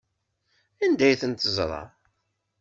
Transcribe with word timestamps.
Anda 0.83 1.03
ay 1.05 1.15
tent-teẓra? 1.21 1.81